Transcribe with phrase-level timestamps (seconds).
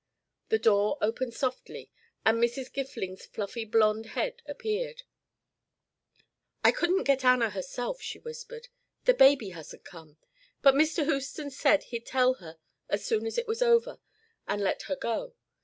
[0.49, 1.91] The door opened softly
[2.25, 2.73] and Mrs.
[2.73, 5.03] Gifning's fluffy blonde head appeared.
[6.63, 8.69] "I couldn't get Anna herself," she whispered.
[9.05, 10.17] "The baby hasn't come.
[10.63, 11.05] But Mr.
[11.05, 12.57] Houston said he'd tell her
[12.89, 13.99] as soon as it was over,
[14.47, 15.35] and let her go.